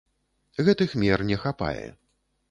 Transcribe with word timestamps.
Гэтых 0.69 0.95
мер 1.01 1.19
не 1.31 1.37
хапае. 1.43 1.87